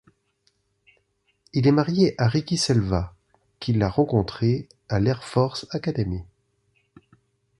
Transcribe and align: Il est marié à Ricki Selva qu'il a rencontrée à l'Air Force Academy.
Il 1.53 1.67
est 1.67 1.71
marié 1.71 2.15
à 2.17 2.27
Ricki 2.27 2.57
Selva 2.57 3.13
qu'il 3.59 3.83
a 3.83 3.87
rencontrée 3.89 4.67
à 4.89 4.99
l'Air 4.99 5.23
Force 5.23 5.67
Academy. 5.75 6.23